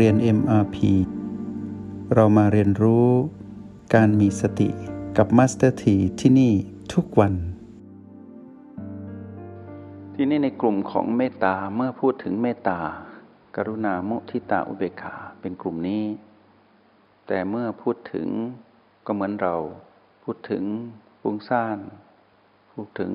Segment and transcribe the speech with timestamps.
[0.00, 0.76] เรียน MRP
[2.14, 3.08] เรามาเรียนรู้
[3.94, 4.68] การมีสติ
[5.16, 6.52] กับ Master T ที่ที่นี่
[6.92, 7.34] ทุกวัน
[10.14, 12.78] ที่นี่ในกลุ่มของเมตตาเมื่อพูดถึงเมตตา
[13.56, 16.04] กรุณามุทิตาอุเบกขาเป็นกลุ่มนี้
[17.26, 18.28] แต่เมื่อพูดถึง
[19.06, 19.56] ก็เหมือนเรา
[20.24, 20.64] พูดถึง
[21.20, 21.78] ฟุ้งซ่าน
[22.72, 23.12] พูดถึง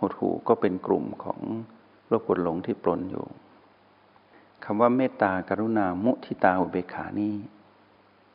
[0.00, 1.40] หดหูก็เป็นกลุ่มของ
[2.08, 3.26] โรคปวดหลงที่ปรนอยู่
[4.64, 7.36] คำว่าเมตตากรุณามุทิตาอุเบกขานี้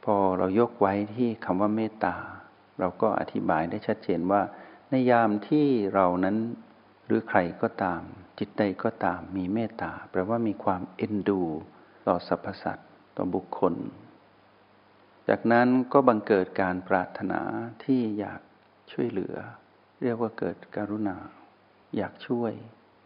[0.03, 2.15] พอเรายกไว้ที่คำว่าเมตตา
[2.79, 4.41] เราก็อธิบายได้ชัดเจนว่า
[4.89, 6.37] ในยามที่เรานั้น
[7.05, 8.01] หรือใครก็ตาม
[8.39, 11.41] จิตใดก็ตามมีเมตตาแปลว่ามีความเอ็นดู
[12.07, 13.73] ต่อสรรพสัตว์ต่อบุคคล
[15.27, 17.41] จากนั้นก็บังเกิดการปรารถนา
[17.83, 18.41] ที่อยาก
[18.91, 19.35] ช่วยเหลือ
[20.01, 21.17] เรียกว่าเกิดกรุณา
[21.97, 22.51] อยากช่วย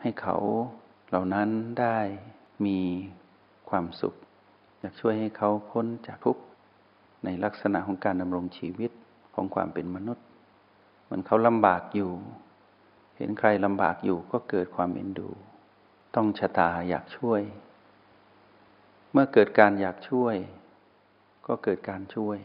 [0.01, 0.37] ให้เขา
[1.09, 1.49] เหล่านั้น
[1.79, 1.99] ได้
[2.65, 2.79] มี
[3.69, 4.15] ความสุข
[4.79, 6.41] อยากช่วยให้เขาพ้นจากทุกข์
[7.25, 8.91] ในลักษณะของการดำรงชีวิต
[9.35, 10.25] ของความเป็นมนุษย์
[11.03, 12.11] เหมือนเขาลำบากอยู่
[13.17, 15.29] เห็นใครลำบากอยู่ก็เกิดความเอ็นดู
[16.15, 17.41] ต้องชะตาอยากช่วย
[19.11, 20.35] เมื่อเกิดการอยากช่วย
[21.47, 22.37] ก็เกิดการช่วย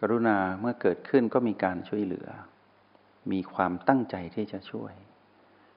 [0.00, 2.28] กรุณาเมื่อเกิดขึ้นก็มีการช่วยเหลือ
[3.32, 4.92] มีความตั้งใจที่จะช่วย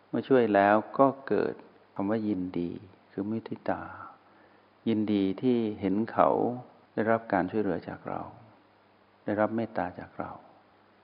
[0.09, 1.53] เมื่อช่วยแล้วก็เกิด
[1.93, 2.71] คำว่ายินดี
[3.21, 3.81] คือมุทิตา
[4.87, 6.29] ยินดีที่เห็นเขา
[6.93, 8.21] ได้รับการช่วยเหลือจากเรา
[9.25, 10.31] ได้รับเมตตาจากเรา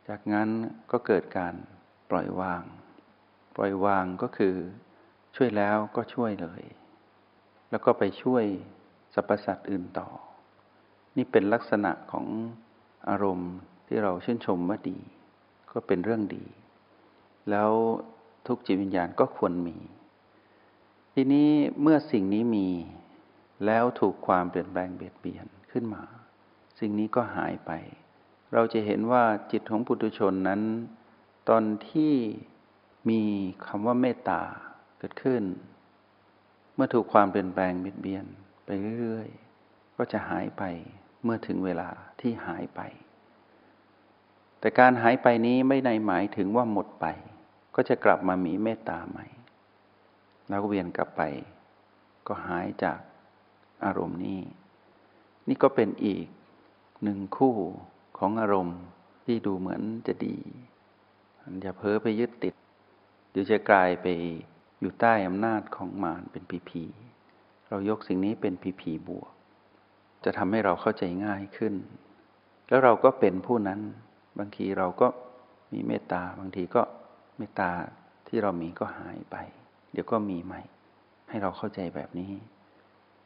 [0.07, 0.49] จากนั้น
[0.91, 1.53] ก็เกิดการ
[2.09, 2.63] ปล่อยวาง
[3.55, 4.55] ปล่อยวางก็คือ
[5.35, 6.63] ช่วยแล้วก็ช่วยเลย
[7.69, 8.43] แล้วก็ไปช่วย
[9.13, 10.09] สรรพสัตว์อื่นต่อ
[11.17, 12.27] นี่เป็นลักษณะของ
[13.09, 13.53] อารมณ์
[13.87, 14.97] ที่เราชื่นชมว่าดี
[15.71, 16.45] ก็เป็นเรื่องดี
[17.49, 17.71] แล้ว
[18.47, 19.77] ทุกจิตวิญญาณก็ควรมี
[21.17, 21.49] ทีนี้
[21.81, 22.67] เมื่อสิ่งนี้มี
[23.65, 26.03] แล้วถูกความเปลี่ยนแปลงเบียดเบียนขึ้นมา
[26.79, 27.71] สิ่งนี้ก็หายไป
[28.53, 30.61] เราจะเห็นว่าจิตของปุถุชนนั้น
[31.49, 32.13] ตอนที่
[33.09, 33.21] มี
[33.65, 34.41] คำว่าเมตตา
[34.99, 35.43] เกิดขึ้น
[36.75, 38.25] เมื่อถูกความเปลี่ยนแปลงเบียดเบียน
[38.65, 40.63] ไปเรื่อยๆ ก็จะหายไป
[41.23, 41.89] เมื่อถึงเวลา
[42.19, 42.81] ที่หายไป
[44.59, 47.05] แต่การหายไปนี้ไม่ในหมายถึงว่าหมดไป
[47.75, 49.25] ก็จะกลับมามีเมตตาใหม่
[50.49, 51.21] แล้วก็เวียนกลับไป
[52.27, 52.99] ก็หายจาก
[53.85, 54.39] อารมณ์นี้
[55.47, 56.25] นี่ก็เป็นอีก
[57.03, 57.55] หนึ่งคู่
[58.17, 58.79] ของอารมณ์
[59.25, 60.37] ที่ดูเหมือนจะดี
[61.61, 62.53] อย่าเพ้อไปยึดติด
[63.31, 64.07] เดี๋ยวจะกลายไป
[64.79, 66.83] อยู่ใต้อำนาจของมารเป็นผีผี
[67.69, 69.31] เรายกสิ่งนี้เป็นผีผีบวก
[70.23, 71.73] จะทำให้เราเข้าใจง่ายขึ้น
[72.67, 73.79] แล้วเราก็เป็นผู้นั้น
[74.37, 75.07] บางทีเราก็
[75.73, 76.81] มีเมตตา บางทีก็
[77.37, 77.69] เมตตา
[78.27, 79.35] ที่เรามีก็หายไป
[79.95, 80.61] เดี๋ยวก็มีใหม่
[81.29, 82.31] ให้เราเข้าใจแบบนี้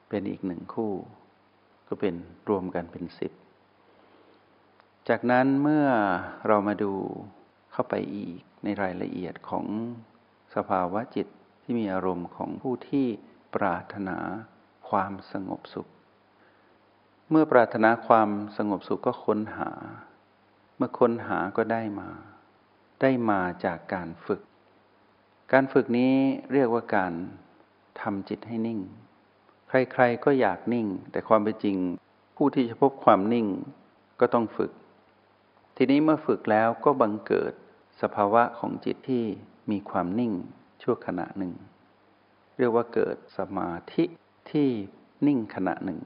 [0.09, 0.94] เป็นอีกหนึ่งคู่
[1.88, 2.16] ก็เป็น
[2.50, 3.31] รวมกันเป็นสิบ
[5.09, 5.85] จากนั้นเมื่อ
[6.47, 6.94] เรามาดู
[7.72, 9.66] เข้าไปอีกในรายละเอียดของ
[10.56, 11.28] สภาวะจิต
[11.62, 13.08] ที่มีอารมณ์ของผู้ที่
[13.56, 14.18] ปรารถนา
[14.90, 15.88] ความสงบสุข
[17.29, 19.72] เมื่อปรารถนาความสงบสุขก็ค้นหา
[20.78, 22.09] เมื่อค้นหาก็ได้มา
[23.02, 24.41] ได้มาจากการฝึก
[25.53, 26.13] การฝึกนี้
[26.53, 27.13] เรียกว่าการ
[28.01, 28.79] ทำจิตให้นิ่ง
[29.69, 31.77] ใครๆก็อยากนิ่ง แต่ความเป็นจริง
[32.37, 33.47] ผู้ที่จะพบความนิ่ง
[34.19, 34.71] ก็ต้องฝึก
[35.77, 37.53] ทีนี้เมื่อฝึกแล้วก็บังเกิด
[38.01, 39.23] สภาวะของจิตที่
[39.71, 40.33] มีความนิ่ง
[40.81, 41.53] ชั่วขณะหนึ่ง
[42.57, 44.03] เรียกว่าเกิดสมาธิ
[44.51, 44.69] ที่
[45.27, 45.99] นิ่งขณะหนึ่ง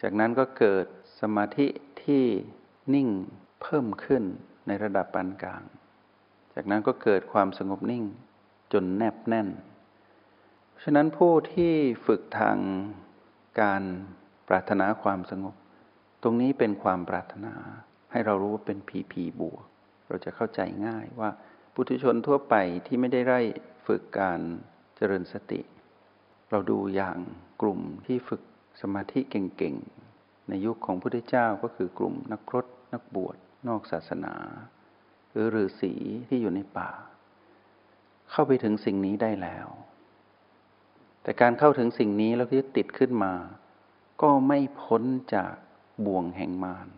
[0.00, 0.86] จากนั้นก็เกิด
[1.20, 1.66] สมาธิ
[2.04, 2.24] ที่
[2.94, 3.08] นิ่ง
[3.62, 4.22] เพิ่มขึ้น
[4.66, 5.62] ในระดับปานกลาง
[6.54, 8.04] จากนั้นก็เกิดความสงบนิ่ง
[8.72, 9.48] จนแนบแน่น
[10.82, 11.72] ฉะนั้นผู้ที่
[12.06, 12.58] ฝึกทาง
[13.60, 13.82] การ
[14.48, 15.54] ปรารถนาความสงบ
[16.22, 17.54] ตรงนี้เป็นความปรารถนา
[18.12, 19.64] ให้เรารู้ว่าเป็นผีผีบวก
[20.08, 21.30] เราจะเข้าใจง่ายว่า
[21.74, 22.54] ปุถุชนทั่วไป
[22.86, 23.40] ที่ไม่ได้ไร่
[23.86, 24.40] ฝึกการ
[24.96, 25.60] เจริญสติ
[26.50, 27.18] เราดูอย่าง
[27.62, 28.42] กลุ่มที่ฝึก
[28.80, 33.36] สมาธิเก่งๆ ในยุคของพระพุทธเจ้าก็คือกลุ่มนักพรตนักบวช
[33.68, 34.34] นอกศาสนา
[35.32, 35.94] หรือฤาษี
[36.28, 36.90] ที่อยู่ในป่า
[38.30, 39.68] เข้าไปถึงสิ่งนี้ได้แล้ว
[41.22, 43.32] แต่การเข้าถึงสิ่งนี้แล้วที่ติดขึ้นมา
[44.22, 45.02] ก็ไม่พ้น
[45.34, 45.54] จาก
[46.06, 46.88] บ่วงแห่งมาร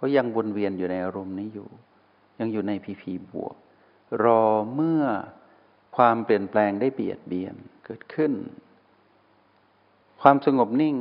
[0.02, 1.68] ็ยังวนเวียนอยู่ในอารมณ์นี้อยู่
[2.40, 3.54] ยังอยู่ในพีพีบวก
[4.24, 4.44] รอ
[4.74, 5.04] เมื่อ
[5.96, 7.54] ความเปลี่ยนแปลงได้เบียดเบียน
[7.84, 8.32] เกิดขึ้น
[10.20, 10.96] ความสงบนิ่ง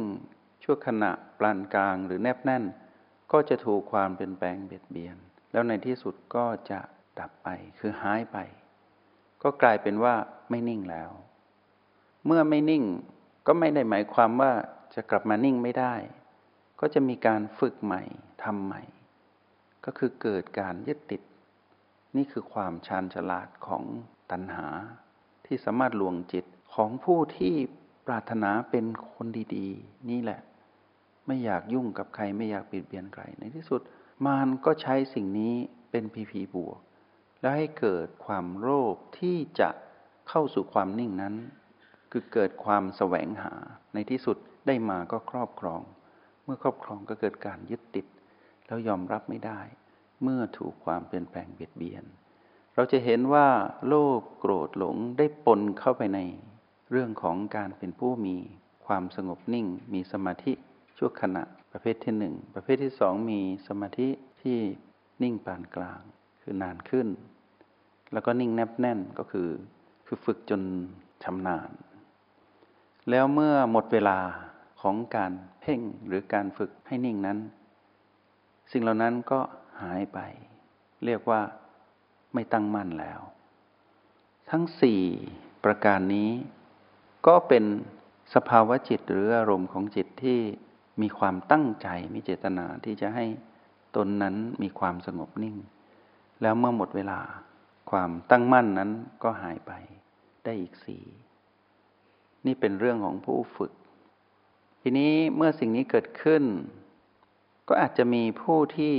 [0.64, 2.64] ชั่วขณะปานกลางหรือแนบแน่น
[3.32, 5.18] ก็จะถูกความเปลี่ยนแปลงเบียดเบียน
[5.58, 6.80] แล้วในที่สุดก็จะ
[7.20, 7.48] ดับไป
[7.80, 8.38] คือหายไป
[9.44, 10.16] ก็กลายเป็นว่า
[10.50, 11.10] ไม่นิ่งแล้ว
[12.26, 12.84] เมื่อไม่นิ่ง
[13.48, 14.52] ก็ไม่ได้หมายความว่า
[14.96, 15.96] จะกลับมานิ่งไม่ได้
[16.80, 18.04] ก็จะมีการฝึกใหม่
[18.44, 18.82] ทำใหม่
[19.86, 21.22] ก็คือเกิดการยึดติด
[22.16, 23.84] นี่คือความชาญฉลาดของ
[24.32, 24.68] ตัณหา
[25.46, 27.56] ที่สามารถลวงจิตของผู้ที่
[28.08, 30.42] ปรารถนาเป็นคนดี ๆ นี่แหละ
[31.26, 33.82] ไม่อยากยุ่งกับใครไม่อยากปิดเบียนใครในที่สุด
[34.26, 35.56] มารก็ใช้สิ่งนี้
[35.92, 36.80] เป็นพีพีบวก
[37.42, 39.70] แล้วให้เกิดความโลภที่จะ
[40.30, 41.36] เข้าสู่ความนิ่งนั้น
[42.12, 43.54] คือเกิดความแสวงหา
[43.94, 44.38] ในที่สุด
[44.68, 45.82] ได้มาก็ครอบครอง
[46.44, 48.06] เมื่อครอบครองก็เกิดการยึดติด
[48.68, 49.60] แล้วยอมรับไม่ได้
[50.24, 52.04] เมื่อถูกความเปลี่ยนแปลงเบียดเบียน
[52.76, 53.48] เราจะเห็นว่า
[53.88, 56.20] โลภโกรธหลงได้ปนเข้าไปใน
[56.92, 58.36] เรื่องของการเป็นผู้มี
[58.86, 60.54] ความสงบนิ่ง มีสมาธิ
[60.98, 64.10] ชั่วขณะ ประเภทที่หนึ่งประเภทที่สองมีสมาธิ
[64.42, 64.58] ที่
[65.24, 66.02] นิ่งปานกลาง
[66.42, 67.08] คือนานขึ้น
[68.14, 69.50] แล้วก็นิ่งแนบแน่นก็คือ
[70.06, 70.62] คือฝึกจน
[71.24, 71.70] ชำนาญ
[73.10, 74.20] แล้วเมื่อหมดเวลา
[74.82, 75.32] ของการ
[75.62, 77.38] เพ่งหรือการฝึกให้นิ่งนั้น
[78.72, 79.40] สิ่งเหล่านั้นก็
[79.82, 80.20] หายไป
[81.06, 81.42] เรียกว่า
[82.34, 83.20] ไม่ตั้งมั่นแล้ว
[84.50, 85.02] ทั้งสี่
[85.64, 86.32] ประการนี้
[87.28, 87.64] ก็เป็น
[88.34, 90.40] สภาวะจิตหรืออารมณ์ของจิตที่
[91.02, 93.26] มีความตั้งใจมีเจตนาที่จะให้
[93.96, 95.58] ตนนั้นมีความสงบนิ่ง
[96.42, 97.20] แล้วเมื่อหมดเวลา
[97.92, 98.92] ความตั้งมั่นนั้น
[99.24, 99.72] ก็หายไป
[100.44, 101.04] ได้อีกสี่
[102.46, 103.72] นี่เป็นเรื่องของผู้ฝึก
[104.82, 106.44] ทีนี้เมื่อสิ่งนี้เกิดขึ้น
[107.68, 108.96] ก็อาจจะมีผู้ที่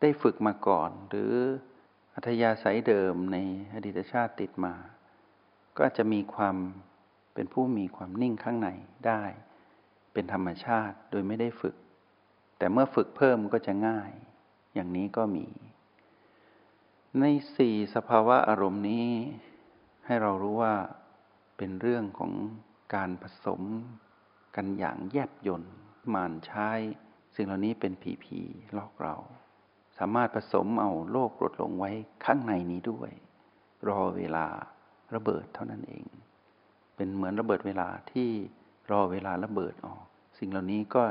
[0.00, 1.32] ได้ฝึกมาก่อน หรือ
[2.14, 3.36] อัธยาศัยเดิมใน
[3.74, 4.74] อดีตชาติติดมา
[5.76, 6.56] ก็อาจจะมีความ
[7.34, 8.68] เป็นผู้มีความนิ่งข้างใน
[9.06, 9.22] ได้
[10.16, 11.76] เป็นธรรมชาติโดยไม่ได้ฝึก
[12.58, 14.10] แต่เมื่อฝึกเพิ่มก็จะง่าย
[14.74, 15.46] อย่างนี้ก็มี
[17.20, 17.24] ใน
[17.56, 19.08] สี่สภาวะอารมณ์นี้
[20.06, 20.74] ให้เรารู้ว่า
[21.56, 22.32] เป็นเรื่องของ
[22.94, 23.60] การผสม
[24.56, 25.74] กันอย่างแยบยนต์
[26.14, 26.70] มานใช้
[27.34, 28.40] สิ่งเหล่านี้เป็นผีผี
[28.76, 29.16] ลอกเรา
[29.98, 31.90] สามารถผสมเอาโลกรดลงไว้
[32.24, 33.10] ข้างในนี้ด้วย
[33.88, 34.46] รอเวลา
[35.14, 36.04] ระเบิดเท่านั้นเอง
[36.96, 38.30] เป็นเหมือนระเบิดเวลาที่
[38.90, 40.02] รอเวลาระเบิดออก
[40.38, 41.02] สิ่งเหล่านี้ก็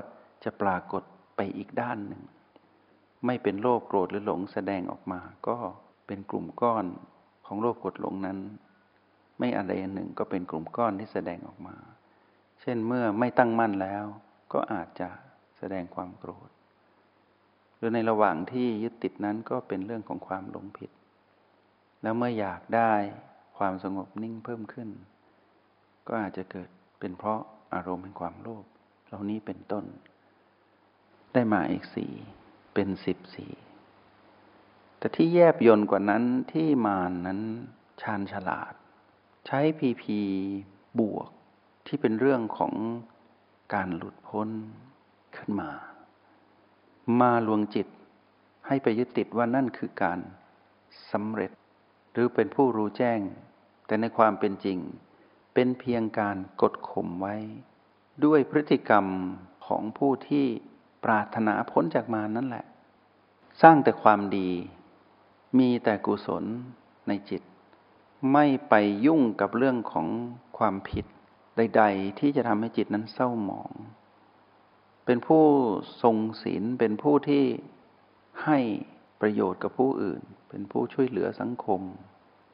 [0.43, 1.03] จะปรากฏ
[1.35, 2.23] ไปอีกด้านหนึ่ง
[3.25, 5.55] ไม่เป็นโลภโกรธหรือหลงแสดงออกมา ก็
[6.07, 6.85] เป็นกลุ่มก้อน
[7.45, 8.39] ของโลภโกรธหลงนั้น
[9.39, 11.75] ไม่อะไรอันหนึ่งก็เป็นกลุ่มก้อนที่แสดงออกมา
[12.61, 14.03] เช่นเมื่อไม่ตั้งมั่นแล้ว
[14.53, 15.09] ก็อาจจะ
[15.57, 16.49] แสดงความโกรธ
[17.77, 20.91] หรือในระหว่างที่ยึดติดนั้นก็เป็นเรื่องของความหลงผิด
[22.01, 22.93] แล้วเมื่ออยากได้
[23.57, 24.89] ความสงบนิ่งเพิ่มขึ้น
[26.07, 26.69] ก็อาจจะเกิด
[26.99, 27.41] เป็นเพราะ
[27.75, 28.65] อารมณ์แห่งความโลภ
[29.07, 29.85] เหล่านี้เป็นต้น
[31.33, 32.11] ได้มาอีกสี่
[32.73, 33.51] เป็นสิบสี่
[34.97, 37.39] แต่ที่แยบยนกว่านั้นที่มานนั้น
[38.01, 38.73] ชาญฉลาด
[39.45, 40.19] ใช้พีพี
[40.99, 41.29] บวก
[41.87, 42.73] ที่เป็นเรื่องของ
[43.73, 44.49] การหลุดพ้น
[45.37, 45.71] ขึ้นมา
[47.19, 47.87] มาลวงจิต
[48.67, 50.19] ให้ไปยึดติดว่านั่นคือการ
[51.11, 51.51] สำเร็จ
[52.11, 53.19] หรือเป็นผู้รู้แจ้ง
[53.87, 54.77] แต่ในความเป็นจริง
[55.55, 57.35] เป็นเพียงการกดข่มไว้
[58.25, 59.05] ด้วยพฤติกรรม
[59.67, 60.45] ของผู้ที่
[61.03, 62.65] ปรารถนาพ้นจากมานั่นแหละ
[63.61, 64.49] สร้างแต่ความดี
[65.59, 66.43] มีแต่กุศล
[67.07, 67.41] ในจิต
[68.33, 68.73] ไม่ไป
[69.05, 70.07] ยุ่งกับเรื่องของ
[70.57, 71.05] ความผิด
[71.57, 73.71] ใด ๆ ที่จะทำให้จิตนั้นเศร้าหมอง
[75.05, 75.43] เป็นผู้
[76.01, 77.43] ทรงศีลเป็นผู้ที่
[78.45, 78.59] ให้
[79.21, 81.81] ประโยชน์กับผู้อื่น เป็นผู้ช่วยเหลือสังคม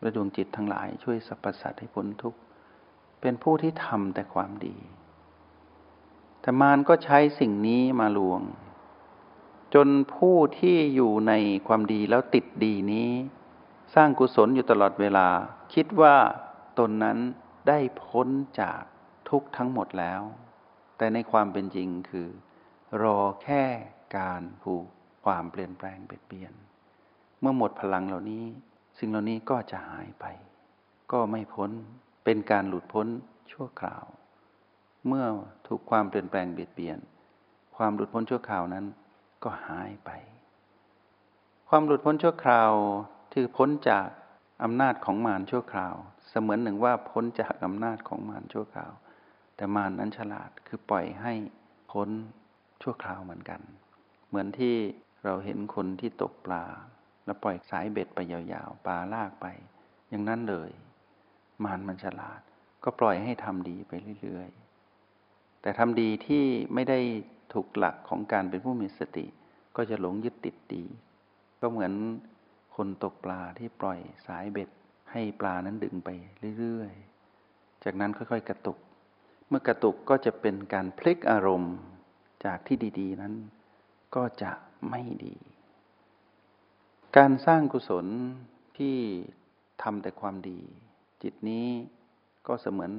[0.02, 2.40] และดวงจิตทั้งหลายช่วยสรรพสัตว์ให้พ้นทุกข์
[3.22, 4.78] เป็นผู้ที่ทำแต่ความดี
[6.42, 8.42] แต่มารก็ใช้สิ่งนี้มาลวง
[9.74, 11.34] จนผู้ที่อยู่ใน
[11.68, 13.12] ความดีแล้วติดดีนี้
[13.96, 15.28] สร้างกุศลอยู่ตลอดเวลา
[15.74, 16.16] คิดว่า
[16.80, 17.18] ตนนั้น
[17.68, 18.28] ได้พ้น
[18.62, 18.82] จาก
[19.30, 20.22] ทุกทั้งหมดแล้ว
[20.98, 22.28] แต่ในความเป็นจริงคือ
[23.04, 23.64] รอแค่
[24.18, 24.86] การผูก
[25.26, 26.54] ความเปลี่ยนแปลงเปลี่ยน
[27.40, 28.46] เมื่อหมดพลังเหล่านี้
[29.00, 30.26] สิ่งเหล่านี้ก็จะหายไป
[31.12, 31.72] ก็ไม่พ้น
[32.24, 33.08] เป็นการหลุดพ้น
[33.52, 34.06] ชั่วคราว
[35.08, 35.26] เมื่อ
[35.68, 37.00] ถูกความเปลี่ยนแปลงเบียดเบียน
[37.78, 38.86] ความหลุดพ้นชั่วคราวนั้น
[39.44, 40.10] ก็หายไป
[41.70, 42.72] ความหลุดพ้นชั่วคราว
[43.32, 44.08] ที่พ้นจาก
[44.64, 45.96] อำนาจของมารชั่วคราว
[46.30, 48.92] เสมือนหนึ่งว่าพ้นจากอำนาจของมารชั่วคราว
[49.56, 51.34] แต่มารนั้นฉลาดคือปล่อยให้
[51.92, 52.10] พ้น
[52.82, 53.62] ชั่วคราวเหมือนกัน
[54.28, 54.76] เหมือนที่
[55.24, 56.66] เราเห็นคนที่ตกปลา
[57.26, 59.46] แล้วปล่อยสายเบ็ดไปยาวๆ ปลาลากไป
[60.10, 60.70] อย่างนั้นเลย
[61.66, 62.42] มารมันฉลาด
[62.84, 63.92] ก็ปล่อยให้ทำดีไป
[64.22, 67.00] เรื่อยๆ แต่ทำดีที่ไม่ได้
[67.54, 69.26] ถูกหลักของการเป็นผู้มีสติ
[69.76, 70.84] ก็จะหลงยึดติดดี
[71.62, 71.94] ก็เหมือน
[72.76, 74.70] คนตกปลาที่ปล่อยสายเบ็ด
[75.12, 76.10] ให้ปลานั้นดึงไป
[76.60, 78.78] เรื่อยๆ จากนั้นค่อยๆ กระตุก
[79.50, 81.76] เมื่อกระตุกก็จะเป็นการพลิกอารมณ์
[82.46, 83.34] จากที่ดี ๆ นั้น
[84.16, 84.52] ก็จะ
[84.90, 85.36] ไม่ดี
[87.18, 88.06] การสร้างกุศล
[88.78, 88.96] ที่
[89.84, 90.60] ทำแต่ความดี
[91.24, 91.68] จิตนี้
[92.48, 92.92] ก็เสมือน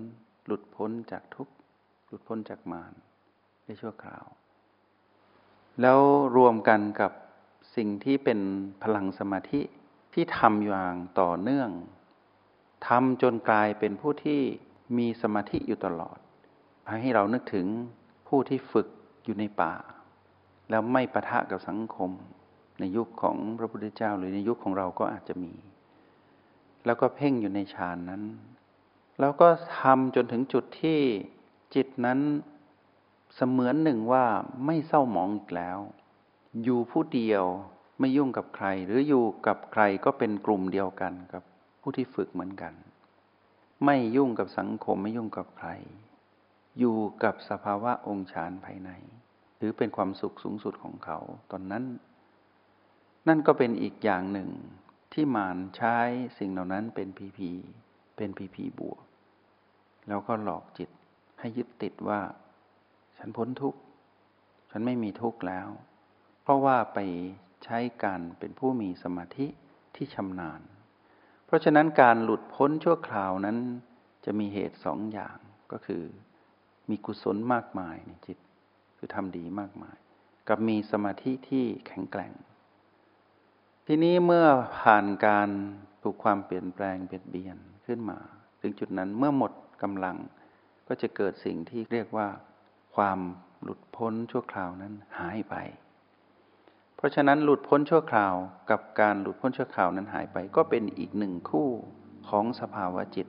[0.46, 1.54] หลุดพ้นจากทุกข์
[2.06, 2.92] หลุดพ้นจากมาร
[3.64, 4.24] ได้ชั่วคราว
[5.80, 6.00] แล้ว
[6.36, 7.12] รวมกันกับ
[7.76, 8.40] สิ่งที่เป็น
[8.82, 9.60] พลังสมาธิ
[10.14, 11.70] ที่ทำอย่างต่อเนื่อง
[12.88, 14.40] ทำจนกลายเป็นผู้ที่
[14.98, 16.18] มีสมาธิอยู่ตลอด
[17.02, 17.66] ให้เรานึกถึง
[18.28, 18.88] ผู้ที่ฝึก
[19.24, 19.74] อยู่ในป่า
[20.70, 22.10] แล้วไม่ปะทะกับสังคม
[22.80, 25.52] ในยุคของพระพุทธเจ้าหรือในยุคของเราก็อาจจะมี
[26.86, 28.22] แล้วก็เพ่งอยู่ในฌานนั้น
[29.20, 29.48] แล้วก็
[29.80, 31.00] ทำจนถึงจุดที่
[31.74, 32.20] จิตนั้น
[33.36, 34.24] เสมือนหนึ่งว่า
[34.66, 35.78] ไม่เศร้าหมองอีกแล้ว
[36.64, 37.44] อยู่ผู้เดียว
[37.98, 41.42] ไม่ยุ่งกับใคร หรืออยู่กับใครก็เป็นกลุ่มเดียวกันกับ
[41.80, 42.72] ผู้ที่ฝึกเหมือนกัน
[43.84, 45.68] ไม่ยุ่งกับสังคมไม่ยุ่งกับใคร
[46.78, 48.90] อยู่กับสภาวะองค์ฌานภายใน
[49.58, 51.18] ถือเป็นความสุขสูงสุดของเขา
[51.50, 51.84] ตอนนั้น
[53.28, 54.50] นั่นก็เป็นอีกอย่างหนึ่ง
[55.12, 55.96] ที่มารใช้
[56.38, 57.50] สิ่งเหล่านั้นเป็นพีพี
[58.16, 59.00] เป็นพีพีบวก
[60.08, 60.90] แล้วก็หลอกจิต
[61.38, 62.20] ให้ยึดติดว่า
[63.18, 63.80] ฉันพ้นทุกข์
[64.70, 65.68] ฉันไม่มีทุกข์แล้ว
[66.42, 66.98] เพราะว่าไป
[67.64, 69.46] ใช้การเป็นผู้มีสมาธิ
[69.96, 70.60] ที่ชำนาญ
[71.46, 73.58] เพราะฉะนั้นการหลุดพ้นชั่วคราวนั้น
[74.24, 75.38] จะมีเหตุสองอย่าง
[75.72, 76.02] ก็คือ
[76.90, 78.38] มีกุศลมากมายในจิต
[78.96, 79.96] คือทำดีมากมาย
[80.48, 82.32] กับมีสมาธิที่แข็งแกร่ง
[83.86, 84.46] ทีนี้เมื่อ
[84.78, 85.48] ผ่านการ
[86.02, 88.18] ถูกความเปลี่ยนแปลงเบียดเบียนขึ้นมา
[88.60, 90.16] ถึงจุดนั้นเมื่อหมดกำลัง
[90.88, 92.28] ก็จะเกิดสิ่งที่เรียกว่า
[92.96, 93.18] ความ
[93.62, 95.54] หลุดพ้นชั่วคราวนั้นหายไป
[96.96, 98.34] เพราะฉะนั้นหลุดพ้นชั่วคราว
[98.70, 101.68] กับการหลุดพ้นชั่วคราวนั้นหายไป ก็เป็นอีกหนึ่งคู่
[102.28, 103.28] ของสภาวะจิต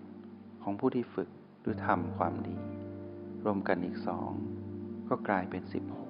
[0.64, 1.30] ของผู้ที่ฝึก
[1.62, 2.58] หรือทำความดี
[3.46, 4.32] รวมกันอีกสอง
[5.10, 6.10] ก็กลายเป็นสิบหก